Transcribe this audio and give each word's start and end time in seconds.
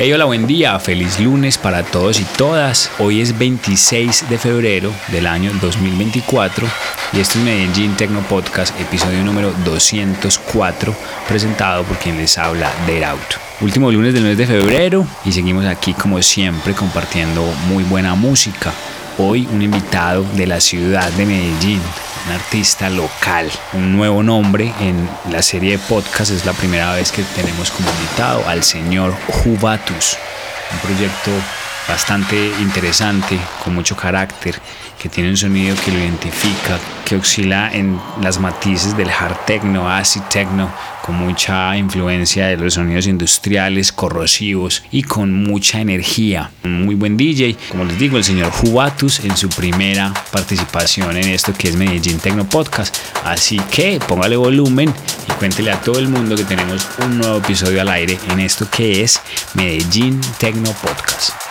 Hey, 0.00 0.12
hola, 0.12 0.26
buen 0.26 0.46
día, 0.46 0.78
feliz 0.78 1.18
lunes 1.18 1.58
para 1.58 1.82
todos 1.82 2.20
y 2.20 2.24
todas. 2.36 2.88
Hoy 3.00 3.20
es 3.20 3.36
26 3.36 4.30
de 4.30 4.38
febrero 4.38 4.92
del 5.08 5.26
año 5.26 5.50
2024 5.60 6.68
y 7.14 7.18
este 7.18 7.40
es 7.40 7.44
Medellín 7.44 7.96
Tecno 7.96 8.20
Podcast, 8.20 8.80
episodio 8.80 9.24
número 9.24 9.52
204, 9.64 10.94
presentado 11.26 11.82
por 11.82 11.98
quien 11.98 12.16
les 12.16 12.38
habla 12.38 12.70
de 12.86 13.04
Out. 13.04 13.18
Último 13.60 13.90
lunes 13.90 14.14
del 14.14 14.22
mes 14.22 14.38
de 14.38 14.46
febrero 14.46 15.04
y 15.24 15.32
seguimos 15.32 15.64
aquí 15.64 15.94
como 15.94 16.22
siempre 16.22 16.74
compartiendo 16.74 17.42
muy 17.66 17.82
buena 17.82 18.14
música. 18.14 18.72
Hoy 19.18 19.48
un 19.52 19.62
invitado 19.62 20.22
de 20.34 20.46
la 20.46 20.60
ciudad 20.60 21.10
de 21.14 21.26
Medellín, 21.26 21.82
un 22.28 22.34
artista 22.34 22.90
local, 22.90 23.50
un 23.72 23.96
nuevo 23.96 24.22
nombre 24.22 24.72
en 24.80 25.08
la 25.30 25.42
serie 25.42 25.72
de 25.72 25.78
podcast. 25.78 26.30
Es 26.30 26.44
la 26.44 26.52
primera 26.52 26.92
vez 26.92 27.10
que 27.10 27.22
tenemos 27.22 27.70
como 27.70 27.88
invitado 27.90 28.46
al 28.46 28.62
señor 28.64 29.14
Jubatus, 29.28 30.18
un 30.72 30.78
proyecto 30.80 31.30
bastante 31.88 32.36
interesante, 32.60 33.38
con 33.64 33.74
mucho 33.74 33.96
carácter, 33.96 34.60
que 34.98 35.08
tiene 35.08 35.30
un 35.30 35.38
sonido 35.38 35.74
que 35.82 35.90
lo 35.90 35.98
identifica, 35.98 36.78
que 37.06 37.16
oscila 37.16 37.70
en 37.72 37.98
las 38.20 38.38
matices 38.38 38.94
del 38.94 39.10
hard 39.10 39.46
techno, 39.46 39.90
acid 39.90 40.22
techno, 40.22 40.70
con 41.08 41.16
mucha 41.16 41.74
influencia 41.74 42.48
de 42.48 42.58
los 42.58 42.74
sonidos 42.74 43.06
industriales, 43.06 43.92
corrosivos 43.92 44.82
y 44.90 45.04
con 45.04 45.32
mucha 45.32 45.80
energía. 45.80 46.50
Un 46.64 46.84
muy 46.84 46.96
buen 46.96 47.16
DJ, 47.16 47.56
como 47.70 47.86
les 47.86 47.98
digo, 47.98 48.18
el 48.18 48.24
señor 48.24 48.50
Jubatus 48.50 49.20
en 49.20 49.34
su 49.34 49.48
primera 49.48 50.12
participación 50.30 51.16
en 51.16 51.28
esto 51.28 51.54
que 51.54 51.68
es 51.68 51.76
Medellín 51.76 52.18
Techno 52.18 52.46
Podcast. 52.46 52.94
Así 53.24 53.58
que 53.70 53.98
póngale 54.06 54.36
volumen 54.36 54.92
y 55.26 55.32
cuéntele 55.32 55.72
a 55.72 55.80
todo 55.80 55.98
el 55.98 56.08
mundo 56.08 56.36
que 56.36 56.44
tenemos 56.44 56.86
un 57.02 57.16
nuevo 57.16 57.38
episodio 57.38 57.80
al 57.80 57.88
aire 57.88 58.18
en 58.30 58.40
esto 58.40 58.68
que 58.70 59.00
es 59.00 59.18
Medellín 59.54 60.20
Techno 60.38 60.70
Podcast. 60.72 61.47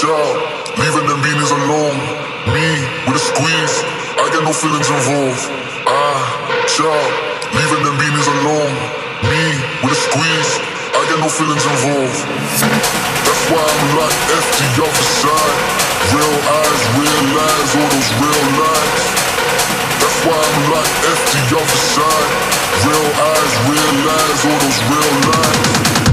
child, 0.00 0.40
leaving 0.80 1.04
them 1.04 1.20
beanies 1.20 1.52
alone. 1.52 1.98
Me 2.48 2.64
with 3.04 3.20
a 3.20 3.24
squeeze, 3.32 3.76
I 4.16 4.32
get 4.32 4.40
no 4.48 4.52
feelings 4.56 4.88
involved. 4.88 5.44
Ah, 5.84 6.24
child, 6.64 7.12
leaving 7.52 7.84
them 7.84 7.96
beanies 8.00 8.28
alone. 8.40 8.72
Me 9.28 9.44
with 9.84 9.92
a 9.92 10.00
squeeze, 10.00 10.52
I 10.96 11.04
get 11.04 11.20
no 11.20 11.28
feelings 11.28 11.68
involved. 11.68 12.16
That's 13.28 13.44
why 13.52 13.60
I'm 13.60 13.88
like 14.00 14.16
FT 14.40 14.80
off 14.80 14.88
the 14.88 15.08
side. 15.20 15.60
Real 16.16 16.36
eyes, 16.48 16.82
real 16.96 17.20
lies, 17.36 17.70
all 17.76 17.90
those 17.92 18.10
real 18.24 18.44
lies. 18.56 19.04
That's 20.00 20.18
why 20.24 20.38
I'm 20.40 20.60
like 20.80 20.92
FT 21.12 21.32
off 21.60 21.68
the 21.68 21.82
side. 21.92 22.32
Real 22.88 23.08
eyes, 23.20 23.52
real 23.68 23.92
lies, 24.08 24.40
all 24.48 24.60
those 24.64 24.80
real 24.88 25.12
lies. 25.28 26.09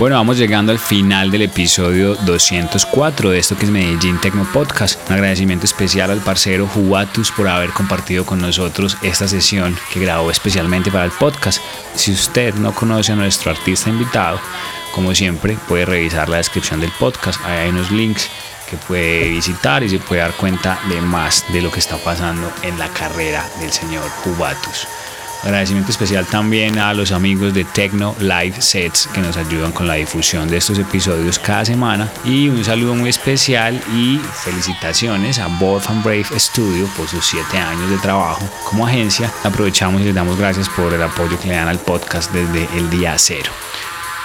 Bueno, 0.00 0.16
vamos 0.16 0.38
llegando 0.38 0.72
al 0.72 0.78
final 0.78 1.30
del 1.30 1.42
episodio 1.42 2.14
204 2.14 3.32
de 3.32 3.38
esto 3.38 3.54
que 3.58 3.66
es 3.66 3.70
Medellín 3.70 4.18
Tecno 4.18 4.50
Podcast. 4.50 4.98
Un 5.10 5.16
agradecimiento 5.16 5.66
especial 5.66 6.10
al 6.10 6.20
parcero 6.20 6.66
Jubatus 6.66 7.30
por 7.30 7.46
haber 7.46 7.68
compartido 7.68 8.24
con 8.24 8.40
nosotros 8.40 8.96
esta 9.02 9.28
sesión 9.28 9.76
que 9.92 10.00
grabó 10.00 10.30
especialmente 10.30 10.90
para 10.90 11.04
el 11.04 11.10
podcast. 11.10 11.60
Si 11.94 12.12
usted 12.12 12.54
no 12.54 12.74
conoce 12.74 13.12
a 13.12 13.16
nuestro 13.16 13.50
artista 13.50 13.90
invitado, 13.90 14.40
como 14.94 15.14
siempre, 15.14 15.58
puede 15.68 15.84
revisar 15.84 16.30
la 16.30 16.38
descripción 16.38 16.80
del 16.80 16.92
podcast. 16.92 17.38
Ahí 17.44 17.58
hay 17.58 17.68
unos 17.68 17.90
links 17.90 18.30
que 18.70 18.78
puede 18.78 19.28
visitar 19.28 19.82
y 19.82 19.90
se 19.90 19.98
puede 19.98 20.22
dar 20.22 20.32
cuenta 20.32 20.80
de 20.88 20.98
más 21.02 21.44
de 21.52 21.60
lo 21.60 21.70
que 21.70 21.80
está 21.80 21.98
pasando 21.98 22.50
en 22.62 22.78
la 22.78 22.88
carrera 22.88 23.46
del 23.60 23.70
señor 23.70 24.08
Jubatus. 24.24 24.86
Agradecimiento 25.42 25.90
especial 25.90 26.26
también 26.26 26.78
a 26.78 26.92
los 26.92 27.12
amigos 27.12 27.54
de 27.54 27.64
Tecno 27.64 28.14
Live 28.20 28.60
Sets 28.60 29.08
que 29.12 29.20
nos 29.20 29.36
ayudan 29.36 29.72
con 29.72 29.86
la 29.86 29.94
difusión 29.94 30.48
de 30.48 30.58
estos 30.58 30.78
episodios 30.78 31.38
cada 31.38 31.64
semana. 31.64 32.10
Y 32.24 32.48
un 32.48 32.64
saludo 32.64 32.94
muy 32.94 33.10
especial 33.10 33.80
y 33.94 34.18
felicitaciones 34.44 35.38
a 35.38 35.46
Bob 35.46 35.82
and 35.88 36.04
Brave 36.04 36.26
Studio 36.38 36.86
por 36.96 37.08
sus 37.08 37.24
7 37.24 37.56
años 37.56 37.90
de 37.90 37.98
trabajo 37.98 38.48
como 38.68 38.86
agencia. 38.86 39.32
Aprovechamos 39.44 40.00
y 40.02 40.04
les 40.04 40.14
damos 40.14 40.38
gracias 40.38 40.68
por 40.68 40.92
el 40.92 41.02
apoyo 41.02 41.38
que 41.40 41.48
le 41.48 41.54
dan 41.54 41.68
al 41.68 41.78
podcast 41.78 42.32
desde 42.32 42.68
el 42.76 42.90
día 42.90 43.14
cero. 43.16 43.50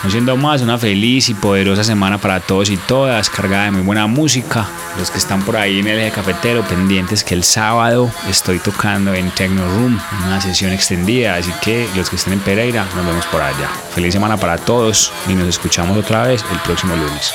No 0.06 0.12
siendo 0.12 0.38
más, 0.38 0.62
una 0.62 0.78
feliz 0.78 1.30
y 1.30 1.34
poderosa 1.34 1.84
semana 1.84 2.20
para 2.20 2.40
todos 2.40 2.70
y 2.70 2.78
todas, 2.78 3.28
cargada 3.28 3.64
de 3.64 3.72
muy 3.72 3.82
buena 3.82 4.06
música. 4.06 4.68
Los 5.00 5.10
que 5.10 5.18
están 5.18 5.42
por 5.44 5.58
ahí 5.58 5.80
en 5.80 5.88
el 5.88 5.98
eje 5.98 6.12
cafetero, 6.12 6.62
pendientes 6.62 7.24
que 7.24 7.34
el 7.34 7.44
sábado 7.44 8.12
estoy 8.30 8.60
tocando 8.60 9.16
en 9.16 9.32
Techno 9.32 9.68
Room, 9.68 10.00
una 10.28 10.40
sesión 10.40 10.72
extendida, 10.72 11.34
así 11.34 11.52
que 11.60 11.90
los 11.96 12.12
que 12.12 12.18
estén 12.18 12.34
en 12.34 12.40
Pereira, 12.40 12.86
nos 12.96 13.04
vemos 13.04 13.26
por 13.26 13.42
allá. 13.42 13.68
Feliz 13.96 14.14
semana 14.14 14.38
para 14.38 14.60
todos 14.60 15.12
y 15.28 15.34
nos 15.34 15.48
escuchamos 15.48 15.98
otra 15.98 16.28
vez 16.28 16.46
el 16.52 16.60
próximo 16.60 16.96
lunes. 16.96 17.34